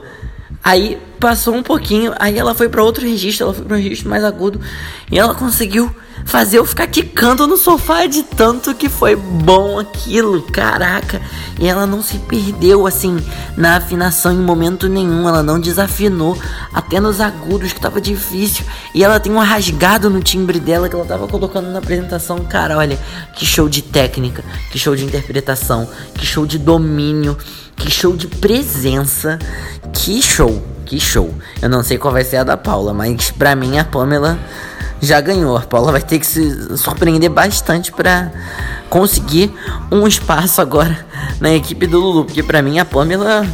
Aí 0.64 0.98
passou 1.20 1.54
um 1.54 1.62
pouquinho, 1.62 2.14
aí 2.18 2.38
ela 2.38 2.54
foi 2.54 2.70
para 2.70 2.82
outro 2.82 3.04
registro, 3.04 3.44
ela 3.44 3.52
foi 3.52 3.64
para 3.66 3.76
um 3.76 3.78
registro 3.78 4.08
mais 4.08 4.24
agudo 4.24 4.58
e 5.10 5.18
ela 5.18 5.34
conseguiu 5.34 5.94
fazer 6.24 6.58
eu 6.58 6.64
ficar 6.64 6.86
quicando 6.86 7.46
no 7.46 7.56
sofá 7.56 8.06
de 8.06 8.22
tanto 8.22 8.74
que 8.74 8.88
foi 8.88 9.16
bom 9.16 9.78
aquilo, 9.78 10.42
caraca. 10.42 11.20
E 11.58 11.68
ela 11.68 11.86
não 11.86 12.02
se 12.02 12.18
perdeu 12.18 12.86
assim 12.86 13.18
na 13.56 13.76
afinação 13.76 14.32
em 14.32 14.38
momento 14.38 14.88
nenhum, 14.88 15.28
ela 15.28 15.42
não 15.42 15.60
desafinou 15.60 16.36
até 16.72 17.00
nos 17.00 17.20
agudos 17.20 17.72
que 17.72 17.80
tava 17.80 18.00
difícil. 18.00 18.64
E 18.94 19.04
ela 19.04 19.20
tem 19.20 19.32
um 19.32 19.38
rasgado 19.38 20.08
no 20.08 20.22
timbre 20.22 20.58
dela 20.58 20.88
que 20.88 20.94
ela 20.94 21.04
tava 21.04 21.26
colocando 21.26 21.70
na 21.70 21.78
apresentação, 21.78 22.38
cara, 22.40 22.78
olha, 22.78 22.98
que 23.36 23.44
show 23.44 23.68
de 23.68 23.82
técnica, 23.82 24.44
que 24.70 24.78
show 24.78 24.96
de 24.96 25.04
interpretação, 25.04 25.88
que 26.14 26.24
show 26.26 26.46
de 26.46 26.58
domínio, 26.58 27.36
que 27.76 27.90
show 27.90 28.16
de 28.16 28.26
presença, 28.26 29.38
que 29.92 30.22
show, 30.22 30.62
que 30.84 31.00
show. 31.00 31.34
Eu 31.60 31.68
não 31.68 31.82
sei 31.82 31.98
qual 31.98 32.12
vai 32.12 32.24
ser 32.24 32.38
a 32.38 32.44
da 32.44 32.56
Paula, 32.56 32.94
mas 32.94 33.30
pra 33.30 33.54
mim 33.54 33.78
a 33.78 33.84
Pamela 33.84 34.38
já 35.02 35.20
ganhou. 35.20 35.56
A 35.56 35.60
Paula 35.60 35.90
vai 35.90 36.00
ter 36.00 36.20
que 36.20 36.26
se 36.26 36.78
surpreender 36.78 37.28
bastante 37.28 37.90
para 37.90 38.32
conseguir 38.88 39.52
um 39.90 40.06
espaço 40.06 40.60
agora 40.60 41.04
na 41.40 41.52
equipe 41.52 41.86
do 41.86 41.98
Lulu, 41.98 42.24
porque 42.24 42.42
para 42.42 42.62
mim 42.62 42.78
a 42.78 42.84
Pamela 42.84 43.44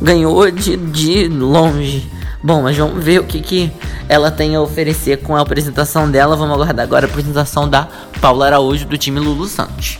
ganhou 0.00 0.50
de, 0.50 0.76
de 0.76 1.26
longe. 1.26 2.08
Bom, 2.42 2.62
mas 2.62 2.76
vamos 2.76 3.02
ver 3.02 3.20
o 3.20 3.24
que, 3.24 3.40
que 3.40 3.72
ela 4.08 4.30
tem 4.30 4.54
a 4.54 4.60
oferecer 4.60 5.16
com 5.22 5.34
a 5.34 5.40
apresentação 5.40 6.08
dela. 6.08 6.36
Vamos 6.36 6.54
aguardar 6.54 6.84
agora 6.84 7.06
a 7.06 7.08
apresentação 7.08 7.68
da 7.68 7.88
Paula 8.20 8.46
Araújo 8.46 8.86
do 8.86 8.96
time 8.96 9.18
Lulu 9.18 9.46
Santos. 9.46 9.98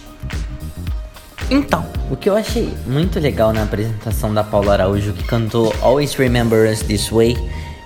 Então, 1.50 1.84
o 2.10 2.16
que 2.16 2.28
eu 2.28 2.36
achei 2.36 2.72
muito 2.86 3.18
legal 3.18 3.52
na 3.52 3.62
apresentação 3.62 4.32
da 4.32 4.44
Paula 4.44 4.74
Araújo, 4.74 5.14
que 5.14 5.24
cantou 5.24 5.74
Always 5.80 6.14
Remember 6.14 6.70
Us 6.70 6.80
This 6.80 7.08
Way, 7.08 7.36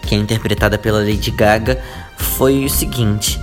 que 0.02 0.16
é 0.16 0.18
interpretada 0.18 0.76
pela 0.76 0.98
Lady 0.98 1.30
Gaga, 1.30 1.80
foi 2.22 2.64
o 2.64 2.70
seguinte: 2.70 3.40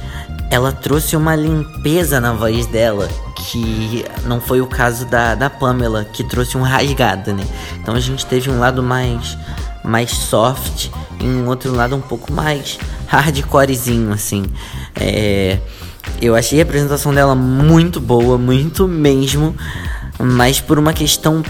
ela 0.50 0.71
trouxe 0.71 1.15
uma 1.15 1.36
limpeza 1.36 2.19
na 2.19 2.33
voz 2.33 2.65
dela, 2.67 3.07
que 3.36 4.05
não 4.25 4.41
foi 4.41 4.62
o 4.62 4.67
caso 4.67 5.05
da, 5.05 5.36
da 5.36 5.50
Pamela, 5.50 6.05
que 6.05 6.24
trouxe 6.24 6.57
um 6.57 6.62
rasgado, 6.62 7.33
né? 7.33 7.45
Então 7.81 7.93
a 7.93 8.00
gente 8.00 8.25
teve 8.25 8.50
um 8.50 8.59
lado 8.59 8.81
mais, 8.81 9.38
mais 9.83 10.12
soft 10.12 10.89
e 11.19 11.25
um 11.25 11.48
outro 11.48 11.74
lado 11.75 11.95
um 11.95 12.01
pouco 12.01 12.31
mais 12.31 12.79
hardcorezinho, 13.07 14.12
assim. 14.12 14.45
É, 15.00 15.59
eu 16.21 16.36
achei 16.36 16.59
a 16.59 16.63
apresentação 16.63 17.13
dela 17.13 17.36
muito 17.36 18.00
boa, 18.00 18.38
muito 18.38 18.88
mesmo 18.88 19.55
mas 20.19 20.59
por 20.59 20.77
uma 20.77 20.93
questão 20.93 21.41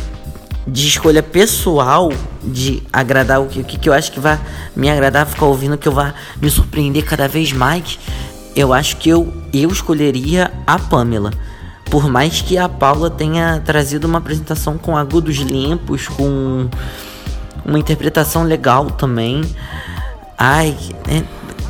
de 0.68 0.88
escolha 0.88 1.24
pessoal, 1.24 2.12
de 2.44 2.84
agradar 2.92 3.42
o 3.42 3.48
que, 3.48 3.62
o 3.62 3.63
que 3.63 3.89
eu 3.89 3.94
acho 3.94 4.12
que 4.12 4.20
vai 4.20 4.39
me 4.75 4.89
agradar, 4.89 5.25
ficar 5.25 5.46
ouvindo, 5.46 5.78
que 5.78 5.88
eu 5.88 5.92
vá 5.92 6.13
me 6.42 6.50
surpreender 6.50 7.04
cada 7.06 7.28
vez 7.28 7.51
mais, 7.51 8.00
eu 8.56 8.74
acho 8.74 8.98
que 8.98 9.10
eu, 9.10 9.34
eu 9.54 9.70
escolheria 9.70 10.51
a 10.66 10.78
Pamela. 10.78 11.32
Por 11.89 12.08
mais 12.08 12.42
que 12.42 12.58
a 12.58 12.70
Paula 12.70 13.10
tenha 13.10 13.60
trazido 13.66 14.06
uma 14.06 14.20
apresentação 14.20 14.78
com 14.78 14.96
agudos 14.96 15.38
limpos, 15.38 16.08
com 16.08 16.70
uma 17.66 17.80
interpretação 17.80 18.44
legal 18.44 18.92
também. 18.92 19.42
Ai, 20.38 20.78
é, 21.08 21.24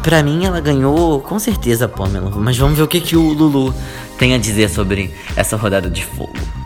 pra 0.03 0.21
mim 0.21 0.45
ela 0.45 0.59
ganhou 0.59 1.21
com 1.21 1.39
certeza 1.39 1.85
a 1.85 1.87
Pamela. 1.87 2.31
Mas 2.35 2.57
vamos 2.57 2.77
ver 2.77 2.83
o 2.83 2.87
que, 2.87 2.99
que 2.99 3.15
o 3.15 3.31
Lulu 3.31 3.73
tem 4.17 4.33
a 4.33 4.37
dizer 4.37 4.69
sobre 4.69 5.13
essa 5.37 5.55
rodada 5.55 5.89
de 5.89 6.03
fogo 6.03 6.58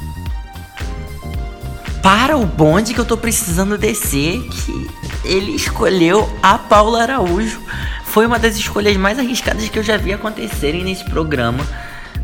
para 2.03 2.37
o 2.37 2.45
bonde 2.45 2.93
que 2.93 2.99
eu 2.99 3.05
tô 3.05 3.15
precisando 3.15 3.77
descer, 3.77 4.41
que 4.41 4.89
ele 5.23 5.53
escolheu 5.53 6.29
a 6.43 6.57
Paula 6.57 7.01
Araújo. 7.01 7.61
Foi 8.03 8.27
uma 8.27 8.37
das 8.37 8.57
escolhas 8.57 8.97
mais 8.97 9.17
arriscadas 9.17 9.69
que 9.69 9.79
eu 9.79 9.83
já 9.83 9.95
vi 9.95 10.11
acontecerem 10.11 10.83
nesse 10.83 11.05
programa. 11.05 11.65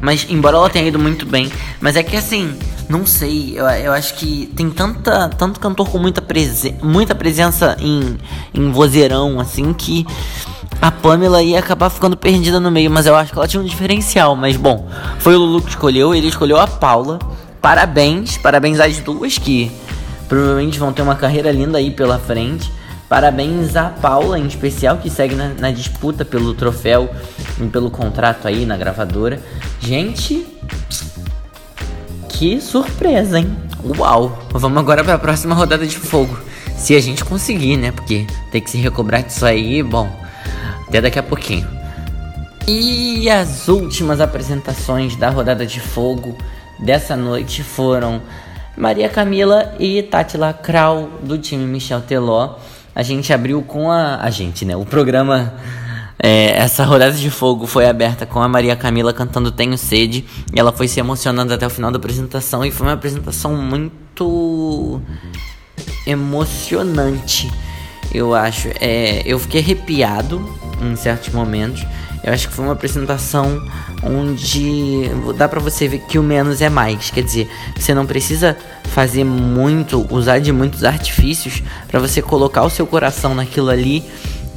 Mas, 0.01 0.27
embora 0.29 0.57
ela 0.57 0.69
tenha 0.69 0.87
ido 0.87 0.99
muito 0.99 1.25
bem, 1.25 1.51
mas 1.79 1.95
é 1.95 2.03
que 2.03 2.15
assim, 2.15 2.57
não 2.87 3.05
sei, 3.05 3.53
eu, 3.57 3.65
eu 3.65 3.91
acho 3.91 4.15
que 4.15 4.47
tem 4.55 4.69
tanta, 4.69 5.29
tanto 5.29 5.59
cantor 5.59 5.89
com 5.89 5.97
muita, 5.97 6.21
presen 6.21 6.77
muita 6.81 7.15
presença 7.15 7.75
em, 7.79 8.17
em 8.53 8.71
vozeirão, 8.71 9.39
assim, 9.39 9.73
que 9.73 10.05
a 10.81 10.91
Pamela 10.91 11.43
ia 11.43 11.59
acabar 11.59 11.89
ficando 11.89 12.15
perdida 12.15 12.59
no 12.59 12.71
meio, 12.71 12.89
mas 12.89 13.05
eu 13.05 13.15
acho 13.15 13.31
que 13.33 13.37
ela 13.37 13.47
tinha 13.47 13.61
um 13.61 13.65
diferencial. 13.65 14.35
Mas 14.35 14.55
bom, 14.55 14.89
foi 15.19 15.35
o 15.35 15.39
Lulu 15.39 15.61
que 15.61 15.69
escolheu, 15.69 16.13
ele 16.13 16.27
escolheu 16.27 16.59
a 16.59 16.67
Paula. 16.67 17.19
Parabéns, 17.61 18.37
parabéns 18.37 18.79
às 18.79 18.99
duas 18.99 19.37
que 19.37 19.71
provavelmente 20.27 20.79
vão 20.79 20.93
ter 20.93 21.01
uma 21.01 21.15
carreira 21.15 21.51
linda 21.51 21.77
aí 21.77 21.91
pela 21.91 22.17
frente. 22.17 22.71
Parabéns 23.09 23.75
a 23.75 23.89
Paula 23.89 24.37
em 24.37 24.45
especial 24.45 24.97
que 24.97 25.09
segue 25.09 25.35
na, 25.35 25.49
na 25.49 25.71
disputa 25.71 26.23
pelo 26.23 26.53
troféu 26.53 27.09
e 27.59 27.67
pelo 27.67 27.89
contrato 27.89 28.47
aí 28.47 28.65
na 28.65 28.77
gravadora. 28.77 29.41
Gente, 29.79 30.45
que 32.29 32.61
surpresa, 32.61 33.39
hein? 33.39 33.57
Uau! 33.83 34.37
Vamos 34.51 34.77
agora 34.77 35.03
para 35.03 35.15
a 35.15 35.19
próxima 35.19 35.55
rodada 35.55 35.85
de 35.85 35.97
fogo. 35.97 36.37
Se 36.77 36.95
a 36.95 37.01
gente 37.01 37.25
conseguir, 37.25 37.75
né? 37.75 37.91
Porque 37.91 38.25
tem 38.51 38.61
que 38.61 38.69
se 38.69 38.77
recobrar 38.77 39.23
disso 39.23 39.45
aí, 39.45 39.83
bom, 39.83 40.09
até 40.87 41.01
daqui 41.01 41.19
a 41.19 41.23
pouquinho. 41.23 41.67
E 42.67 43.29
as 43.29 43.67
últimas 43.67 44.21
apresentações 44.21 45.15
da 45.15 45.29
rodada 45.29 45.65
de 45.65 45.79
fogo 45.79 46.37
dessa 46.79 47.15
noite 47.15 47.63
foram 47.63 48.21
Maria 48.77 49.09
Camila 49.09 49.75
e 49.79 50.01
Tatila 50.01 50.53
Krau, 50.53 51.09
do 51.21 51.37
time 51.37 51.65
Michel 51.65 52.01
Teló. 52.01 52.55
A 52.95 53.03
gente 53.03 53.31
abriu 53.33 53.61
com 53.61 53.91
a. 53.91 54.17
A 54.21 54.29
gente, 54.29 54.65
né? 54.65 54.75
O 54.75 54.85
programa. 54.85 55.53
É, 56.21 56.57
essa 56.57 56.83
rodada 56.83 57.13
de 57.13 57.29
fogo 57.29 57.65
foi 57.65 57.87
aberta 57.87 58.25
com 58.25 58.41
a 58.41 58.47
Maria 58.47 58.75
Camila 58.75 59.13
cantando 59.13 59.51
Tenho 59.51 59.77
Sede. 59.77 60.25
E 60.53 60.59
ela 60.59 60.71
foi 60.71 60.87
se 60.87 60.99
emocionando 60.99 61.53
até 61.53 61.65
o 61.65 61.69
final 61.69 61.91
da 61.91 61.97
apresentação. 61.97 62.65
E 62.65 62.71
foi 62.71 62.87
uma 62.87 62.93
apresentação 62.93 63.55
muito 63.55 65.01
emocionante, 66.05 67.51
eu 68.13 68.33
acho. 68.33 68.69
É, 68.79 69.21
eu 69.25 69.39
fiquei 69.39 69.61
arrepiado 69.61 70.43
em 70.81 70.95
certos 70.95 71.33
momentos. 71.33 71.85
Eu 72.23 72.33
acho 72.33 72.47
que 72.49 72.53
foi 72.53 72.65
uma 72.65 72.73
apresentação 72.73 73.61
onde 74.03 75.09
dá 75.37 75.47
para 75.47 75.59
você 75.59 75.87
ver 75.87 75.99
que 75.99 76.19
o 76.19 76.23
menos 76.23 76.61
é 76.61 76.69
mais. 76.69 77.09
Quer 77.09 77.23
dizer, 77.23 77.49
você 77.75 77.93
não 77.93 78.05
precisa 78.05 78.57
fazer 78.83 79.23
muito, 79.23 80.05
usar 80.09 80.39
de 80.39 80.51
muitos 80.51 80.83
artifícios 80.83 81.63
para 81.87 81.99
você 81.99 82.21
colocar 82.21 82.63
o 82.63 82.69
seu 82.69 82.85
coração 82.85 83.33
naquilo 83.33 83.69
ali 83.69 84.03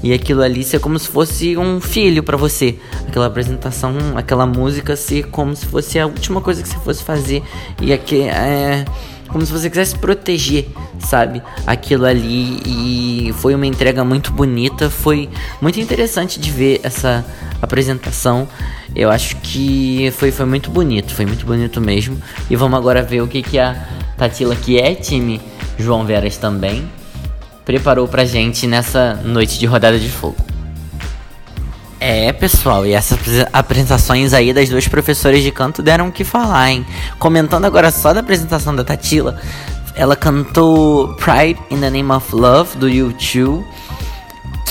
e 0.03 0.13
aquilo 0.13 0.43
ali 0.43 0.65
ser 0.65 0.81
como 0.81 0.99
se 0.99 1.09
fosse 1.09 1.57
um 1.57 1.81
filho 1.81 2.23
para 2.23 2.37
você. 2.37 2.77
Aquela 3.07 3.27
apresentação, 3.27 3.95
aquela 4.17 4.47
música 4.47 4.97
ser 4.97 5.29
como 5.29 5.55
se 5.55 5.65
fosse 5.67 5.99
a 5.99 6.07
última 6.07 6.41
coisa 6.41 6.63
que 6.63 6.69
você 6.69 6.79
fosse 6.79 7.05
fazer 7.05 7.43
e 7.81 7.93
aqui 7.93 8.23
é 8.23 8.85
como 9.29 9.47
se 9.47 9.53
você 9.53 9.71
quisesse 9.71 9.97
proteger, 9.97 10.67
sabe? 10.99 11.43
Aquilo 11.67 12.05
ali 12.05 12.61
e 12.67 13.33
foi 13.35 13.55
uma 13.55 13.67
entrega 13.67 14.05
muito 14.05 14.31
bonita, 14.31 14.91
foi 14.91 15.29
muito 15.61 15.81
interessante 15.81 16.39
de 16.39 16.51
ver 16.51 16.81
essa 16.83 17.25
apresentação. 17.63 18.49
Eu 18.95 19.11
acho 19.11 19.37
que 19.37 20.13
foi, 20.17 20.31
foi 20.31 20.47
muito 20.47 20.71
bonito, 20.71 21.15
foi 21.15 21.25
muito 21.25 21.47
bonito 21.47 21.81
mesmo. 21.81 22.21
E 22.51 22.57
vamos 22.57 22.79
agora 22.79 23.03
ver 23.03 23.23
o 23.23 23.29
que, 23.29 23.43
que 23.43 23.59
a 23.59 23.77
Tatila, 24.17 24.55
que 24.55 24.79
é 24.79 24.95
time 24.95 25.41
João 25.79 26.05
Veras 26.05 26.37
também, 26.37 26.91
preparou 27.65 28.07
pra 28.07 28.25
gente 28.25 28.67
nessa 28.67 29.15
noite 29.25 29.59
de 29.59 29.67
rodada 29.67 29.99
de 29.99 30.09
fogo. 30.09 30.37
É, 32.05 32.33
pessoal, 32.33 32.85
e 32.85 32.93
essas 32.93 33.21
apresentações 33.53 34.33
aí 34.33 34.53
das 34.53 34.69
duas 34.69 34.89
professoras 34.89 35.41
de 35.41 35.53
canto 35.53 35.81
deram 35.81 36.09
o 36.09 36.13
que 36.13 36.25
falar, 36.25 36.69
hein? 36.69 36.85
Comentando 37.17 37.65
agora 37.65 37.93
só 37.93 38.13
da 38.13 38.19
apresentação 38.19 38.75
da 38.75 38.83
Tatila, 38.83 39.41
ela 39.95 40.17
cantou 40.17 41.15
Pride 41.15 41.61
in 41.71 41.79
the 41.79 41.91
Name 41.91 42.11
of 42.11 42.35
Love 42.35 42.77
do 42.77 42.89
YouTube. 42.89 43.65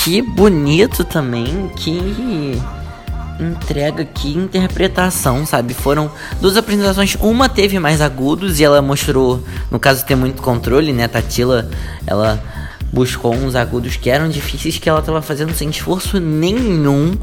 Que 0.03 0.21
bonito 0.21 1.05
também, 1.05 1.71
que 1.77 2.60
entrega, 3.41 4.05
que 4.05 4.29
interpretação, 4.29 5.45
sabe? 5.45 5.74
Foram 5.74 6.12
duas 6.39 6.55
apresentações, 6.55 7.15
uma 7.19 7.50
teve 7.50 7.79
mais 7.79 8.01
agudos 8.01 8.60
e 8.60 8.63
ela 8.63 8.81
mostrou, 8.81 9.43
no 9.69 9.79
caso, 9.79 10.05
ter 10.05 10.15
muito 10.15 10.41
controle, 10.41 10.93
né? 10.93 11.07
Tatila, 11.07 11.69
ela 12.05 12.41
buscou 12.91 13.33
uns 13.33 13.55
agudos 13.55 13.95
que 13.95 14.10
eram 14.10 14.29
difíceis 14.29 14.77
que 14.77 14.89
ela 14.89 15.00
estava 15.00 15.21
fazendo 15.21 15.53
sem 15.53 15.69
esforço 15.69 16.19
nenhum. 16.19 17.13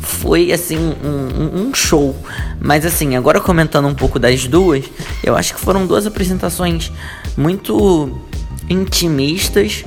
Foi 0.00 0.52
assim 0.52 0.76
um, 0.76 1.68
um, 1.68 1.74
show. 1.74 2.14
Mas 2.60 2.84
assim, 2.84 3.16
agora 3.16 3.40
comentando 3.40 3.88
um 3.88 3.94
pouco 3.94 4.18
das 4.18 4.46
duas, 4.46 4.84
eu 5.22 5.36
acho 5.36 5.54
que 5.54 5.60
foram 5.60 5.86
duas 5.86 6.06
apresentações 6.06 6.92
muito 7.36 8.20
intimistas, 8.68 9.84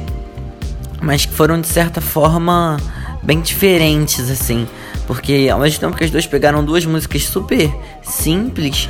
mas 1.01 1.25
que 1.25 1.33
foram 1.33 1.59
de 1.59 1.67
certa 1.67 2.01
forma 2.01 2.77
bem 3.25 3.41
diferentes 3.41 4.29
assim, 4.29 4.67
porque 5.07 5.49
ao 5.51 5.59
mesmo 5.59 5.79
tempo 5.79 5.97
que 5.97 6.03
as 6.03 6.11
duas 6.11 6.27
pegaram 6.27 6.63
duas 6.63 6.85
músicas 6.85 7.23
super 7.23 7.73
simples, 8.03 8.87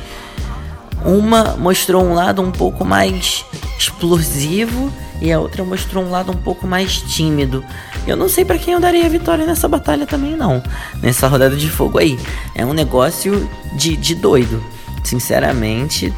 uma 1.04 1.56
mostrou 1.56 2.04
um 2.04 2.14
lado 2.14 2.42
um 2.42 2.50
pouco 2.50 2.84
mais 2.84 3.44
explosivo 3.78 4.92
e 5.20 5.32
a 5.32 5.40
outra 5.40 5.64
mostrou 5.64 6.04
um 6.04 6.10
lado 6.10 6.32
um 6.32 6.36
pouco 6.36 6.66
mais 6.66 7.00
tímido. 7.00 7.64
Eu 8.06 8.16
não 8.16 8.28
sei 8.28 8.44
para 8.44 8.58
quem 8.58 8.74
eu 8.74 8.80
daria 8.80 9.06
a 9.06 9.08
vitória 9.08 9.46
nessa 9.46 9.66
batalha 9.66 10.06
também 10.06 10.36
não, 10.36 10.62
nessa 11.02 11.26
rodada 11.26 11.56
de 11.56 11.70
fogo 11.70 11.98
aí. 11.98 12.18
É 12.54 12.64
um 12.64 12.72
negócio 12.72 13.48
de, 13.74 13.96
de 13.96 14.14
doido. 14.14 14.62
Sinceramente, 15.02 16.12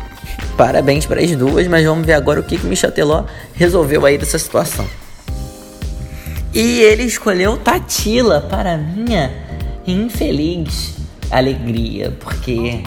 parabéns 0.57 1.07
para 1.07 1.21
as 1.21 1.31
duas, 1.37 1.67
mas 1.69 1.85
vamos 1.85 2.07
ver 2.07 2.15
agora 2.15 2.41
o 2.41 2.43
que, 2.43 2.59
que 2.59 2.67
Michel 2.67 2.91
Teló 2.91 3.25
resolveu 3.55 4.05
aí 4.05 4.19
dessa 4.19 4.39
situação. 4.39 4.87
E 6.59 6.81
ele 6.81 7.05
escolheu 7.05 7.57
Tatila 7.57 8.41
para 8.41 8.77
minha 8.77 9.31
infeliz 9.87 10.97
alegria, 11.31 12.13
porque 12.19 12.83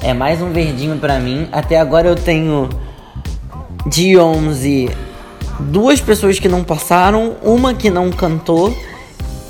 é 0.00 0.14
mais 0.14 0.40
um 0.40 0.50
verdinho 0.50 0.96
para 0.96 1.20
mim. 1.20 1.46
Até 1.52 1.78
agora 1.78 2.08
eu 2.08 2.16
tenho 2.16 2.70
de 3.86 4.16
11 4.16 4.88
duas 5.68 6.00
pessoas 6.00 6.38
que 6.38 6.48
não 6.48 6.64
passaram, 6.64 7.36
uma 7.42 7.74
que 7.74 7.90
não 7.90 8.10
cantou 8.10 8.74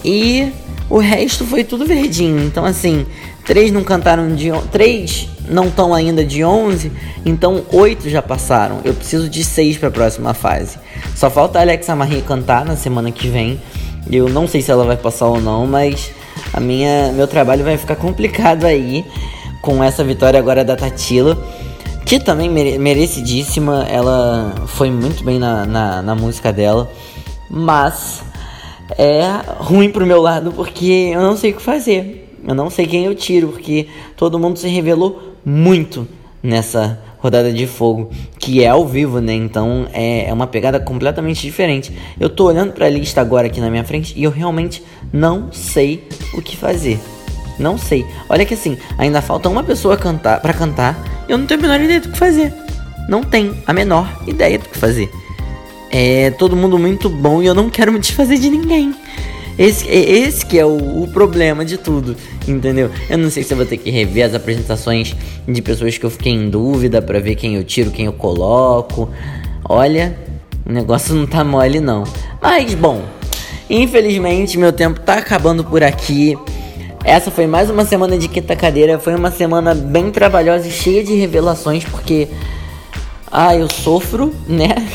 e 0.04 0.50
o 0.88 0.98
resto 0.98 1.46
foi 1.46 1.62
tudo 1.62 1.86
verdinho. 1.86 2.42
Então 2.42 2.64
assim, 2.64 3.06
três 3.46 3.70
não 3.70 3.84
cantaram 3.84 4.34
de 4.34 4.50
três 4.72 5.28
não 5.48 5.68
estão 5.68 5.94
ainda 5.94 6.24
de 6.24 6.44
11, 6.44 6.90
então 7.24 7.64
oito 7.70 8.10
já 8.10 8.20
passaram. 8.20 8.80
Eu 8.84 8.94
preciso 8.94 9.28
de 9.28 9.44
seis 9.44 9.78
para 9.78 9.90
a 9.90 9.92
próxima 9.92 10.34
fase. 10.34 10.76
Só 11.14 11.30
falta 11.30 11.58
a 11.58 11.62
Alexa 11.62 11.94
Marie 11.94 12.22
cantar 12.22 12.64
na 12.64 12.76
semana 12.76 13.10
que 13.10 13.28
vem. 13.28 13.60
Eu 14.10 14.28
não 14.28 14.48
sei 14.48 14.62
se 14.62 14.70
ela 14.70 14.84
vai 14.84 14.96
passar 14.96 15.26
ou 15.26 15.40
não, 15.40 15.66
mas 15.66 16.10
a 16.52 16.60
minha, 16.60 17.12
meu 17.12 17.28
trabalho 17.28 17.64
vai 17.64 17.76
ficar 17.76 17.96
complicado 17.96 18.64
aí 18.64 19.04
com 19.60 19.82
essa 19.84 20.02
vitória 20.02 20.38
agora 20.38 20.64
da 20.64 20.76
Tatila. 20.76 21.38
Que 22.04 22.18
também 22.18 22.48
mere 22.48 22.78
merecidíssima, 22.78 23.86
ela 23.88 24.54
foi 24.66 24.90
muito 24.90 25.22
bem 25.22 25.38
na, 25.38 25.64
na, 25.64 26.02
na 26.02 26.14
música 26.14 26.52
dela, 26.52 26.90
mas 27.48 28.22
é 28.98 29.22
ruim 29.58 29.90
pro 29.90 30.06
meu 30.06 30.20
lado 30.20 30.50
porque 30.50 31.12
eu 31.14 31.20
não 31.20 31.36
sei 31.36 31.52
o 31.52 31.54
que 31.54 31.62
fazer. 31.62 32.38
Eu 32.46 32.54
não 32.54 32.70
sei 32.70 32.86
quem 32.86 33.04
eu 33.04 33.14
tiro, 33.14 33.48
porque 33.48 33.86
todo 34.16 34.38
mundo 34.38 34.58
se 34.58 34.68
revelou 34.68 35.34
muito 35.44 36.08
nessa 36.42 36.98
rodada 37.20 37.52
de 37.52 37.66
fogo, 37.66 38.10
que 38.38 38.64
é 38.64 38.68
ao 38.68 38.86
vivo, 38.86 39.20
né? 39.20 39.34
Então 39.34 39.86
é, 39.92 40.28
é 40.28 40.32
uma 40.32 40.46
pegada 40.46 40.80
completamente 40.80 41.42
diferente. 41.42 41.92
Eu 42.18 42.28
tô 42.28 42.46
olhando 42.46 42.72
para 42.72 42.86
a 42.86 42.90
lista 42.90 43.20
agora 43.20 43.46
aqui 43.46 43.60
na 43.60 43.70
minha 43.70 43.84
frente 43.84 44.14
e 44.16 44.24
eu 44.24 44.30
realmente 44.30 44.82
não 45.12 45.52
sei 45.52 46.04
o 46.34 46.42
que 46.42 46.56
fazer. 46.56 46.98
Não 47.58 47.76
sei. 47.76 48.06
Olha 48.28 48.44
que 48.46 48.54
assim, 48.54 48.78
ainda 48.96 49.20
falta 49.20 49.48
uma 49.48 49.62
pessoa 49.62 49.96
cantar 49.96 50.40
para 50.40 50.54
cantar. 50.54 50.98
E 51.28 51.32
eu 51.32 51.36
não 51.36 51.46
tenho 51.46 51.60
a 51.60 51.62
menor 51.62 51.80
ideia 51.80 52.00
do 52.00 52.08
que 52.08 52.18
fazer. 52.18 52.52
Não 53.08 53.22
tenho 53.22 53.56
a 53.66 53.72
menor 53.72 54.22
ideia 54.26 54.58
do 54.58 54.68
que 54.68 54.78
fazer. 54.78 55.10
É 55.90 56.30
todo 56.30 56.56
mundo 56.56 56.78
muito 56.78 57.08
bom 57.10 57.42
e 57.42 57.46
eu 57.46 57.54
não 57.54 57.68
quero 57.68 57.92
me 57.92 57.98
desfazer 57.98 58.38
de 58.38 58.48
ninguém. 58.48 58.94
Esse, 59.60 59.86
esse 59.90 60.46
que 60.46 60.58
é 60.58 60.64
o, 60.64 61.02
o, 61.02 61.08
problema 61.08 61.66
de 61.66 61.76
tudo, 61.76 62.16
entendeu? 62.48 62.90
Eu 63.10 63.18
não 63.18 63.28
sei 63.28 63.42
se 63.42 63.52
eu 63.52 63.58
vou 63.58 63.66
ter 63.66 63.76
que 63.76 63.90
rever 63.90 64.24
as 64.24 64.34
apresentações 64.34 65.14
de 65.46 65.60
pessoas 65.60 65.98
que 65.98 66.06
eu 66.06 66.08
fiquei 66.08 66.32
em 66.32 66.48
dúvida 66.48 67.02
para 67.02 67.20
ver 67.20 67.34
quem 67.34 67.56
eu 67.56 67.62
tiro, 67.62 67.90
quem 67.90 68.06
eu 68.06 68.12
coloco. 68.14 69.10
Olha, 69.68 70.16
o 70.66 70.72
negócio 70.72 71.14
não 71.14 71.26
tá 71.26 71.44
mole 71.44 71.78
não. 71.78 72.04
Mas 72.40 72.72
bom, 72.72 73.02
infelizmente 73.68 74.56
meu 74.56 74.72
tempo 74.72 74.98
tá 74.98 75.16
acabando 75.16 75.62
por 75.62 75.84
aqui. 75.84 76.38
Essa 77.04 77.30
foi 77.30 77.46
mais 77.46 77.68
uma 77.68 77.84
semana 77.84 78.16
de 78.16 78.28
quinta 78.28 78.56
cadeira. 78.56 78.98
Foi 78.98 79.14
uma 79.14 79.30
semana 79.30 79.74
bem 79.74 80.10
trabalhosa 80.10 80.68
e 80.68 80.70
cheia 80.70 81.04
de 81.04 81.14
revelações, 81.16 81.84
porque. 81.84 82.28
Ah, 83.30 83.54
eu 83.54 83.68
sofro, 83.70 84.34
né? 84.48 84.88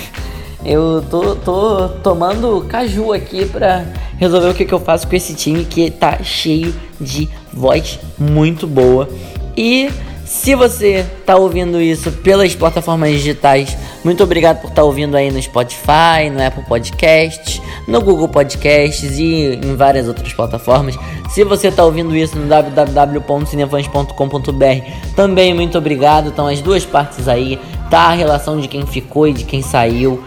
Eu 0.66 1.06
tô, 1.08 1.36
tô 1.36 1.90
tomando 2.02 2.66
caju 2.68 3.14
aqui 3.14 3.46
pra 3.46 3.86
resolver 4.18 4.50
o 4.50 4.54
que, 4.54 4.66
que 4.66 4.74
eu 4.74 4.80
faço 4.80 5.08
com 5.08 5.16
esse 5.16 5.34
time 5.34 5.66
que 5.66 5.92
tá 5.92 6.20
cheio 6.24 6.74
de 7.00 7.30
voz 7.52 8.00
muito 8.18 8.68
boa. 8.68 9.10
E 9.58 9.90
se 10.26 10.56
você 10.56 11.06
tá 11.26 11.36
ouvindo 11.36 11.80
isso 11.80 12.12
pelas 12.12 12.56
plataformas 12.56 13.12
digitais, 13.12 13.78
muito 14.04 14.24
obrigado 14.24 14.60
por 14.60 14.70
estar 14.70 14.82
tá 14.82 14.84
ouvindo 14.84 15.16
aí 15.16 15.30
no 15.32 15.40
Spotify, 15.42 16.30
no 16.32 16.44
Apple 16.44 16.66
Podcasts, 16.66 17.62
no 17.88 18.02
Google 18.02 18.28
Podcasts 18.28 19.20
e 19.20 19.60
em 19.64 19.76
várias 19.76 20.08
outras 20.08 20.34
plataformas. 20.34 20.98
Se 21.30 21.44
você 21.44 21.72
tá 21.72 21.86
ouvindo 21.86 22.16
isso 22.16 22.36
no 22.38 22.48
www.cinefãs.com.br, 22.48 25.14
também 25.16 25.54
muito 25.54 25.78
obrigado. 25.78 26.30
Estão 26.30 26.48
as 26.48 26.60
duas 26.60 26.84
partes 26.84 27.28
aí, 27.28 27.60
tá 27.90 28.08
a 28.08 28.14
relação 28.14 28.60
de 28.60 28.68
quem 28.68 28.84
ficou 28.86 29.28
e 29.28 29.34
de 29.34 29.44
quem 29.44 29.62
saiu. 29.62 30.24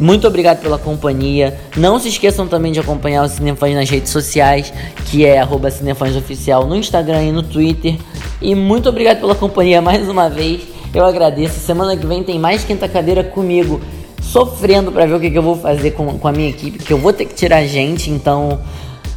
Muito 0.00 0.26
obrigado 0.26 0.62
pela 0.62 0.78
companhia. 0.78 1.60
Não 1.76 1.98
se 2.00 2.08
esqueçam 2.08 2.48
também 2.48 2.72
de 2.72 2.80
acompanhar 2.80 3.22
o 3.22 3.28
Cinefãs 3.28 3.74
nas 3.74 3.90
redes 3.90 4.10
sociais, 4.10 4.72
que 5.04 5.26
é 5.26 5.38
arroba 5.38 5.68
Oficial 6.16 6.66
no 6.66 6.74
Instagram 6.74 7.24
e 7.24 7.32
no 7.32 7.42
Twitter. 7.42 7.96
E 8.40 8.54
muito 8.54 8.88
obrigado 8.88 9.20
pela 9.20 9.34
companhia 9.34 9.82
mais 9.82 10.08
uma 10.08 10.30
vez. 10.30 10.62
Eu 10.94 11.04
agradeço. 11.04 11.60
Semana 11.60 11.94
que 11.98 12.06
vem 12.06 12.24
tem 12.24 12.38
mais 12.38 12.64
quinta 12.64 12.88
cadeira 12.88 13.22
comigo, 13.22 13.78
sofrendo 14.22 14.90
para 14.90 15.04
ver 15.04 15.14
o 15.14 15.20
que, 15.20 15.30
que, 15.30 15.36
eu 15.36 15.42
vou 15.42 15.56
fazer 15.56 15.90
com, 15.90 16.18
com 16.18 16.28
a 16.28 16.32
minha 16.32 16.48
equipe, 16.48 16.78
que 16.78 16.92
eu 16.94 16.98
vou 16.98 17.12
ter 17.12 17.26
que 17.26 17.34
tirar 17.34 17.62
gente, 17.66 18.10
então 18.10 18.58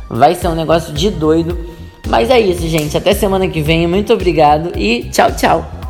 vai 0.10 0.36
ser 0.36 0.50
um 0.50 0.56
negócio 0.56 0.94
de 0.94 1.10
doido. 1.10 1.58
Mas 2.10 2.30
é 2.30 2.38
isso, 2.42 2.68
gente. 2.68 2.98
Até 2.98 3.14
semana 3.14 3.48
que 3.48 3.62
vem. 3.62 3.88
Muito 3.88 4.12
obrigado 4.12 4.78
e 4.78 5.06
tchau, 5.06 5.32
tchau. 5.32 5.83